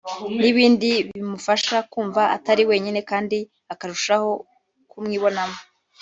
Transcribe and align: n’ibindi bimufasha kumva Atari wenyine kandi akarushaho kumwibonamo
n’ibindi 0.41 0.89
bimufasha 1.11 1.75
kumva 1.91 2.21
Atari 2.35 2.63
wenyine 2.69 2.99
kandi 3.09 3.37
akarushaho 3.73 4.29
kumwibonamo 4.91 5.59